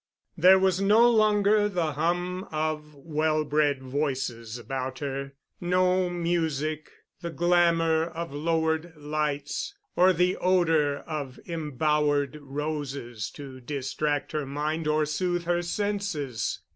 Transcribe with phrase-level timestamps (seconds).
[0.35, 6.89] There was no longer the hum of well bred voices about her, no music,
[7.19, 14.87] the glamor of lowered lights, or the odor of embowered roses to distract her mind
[14.87, 16.61] or soothe her senses.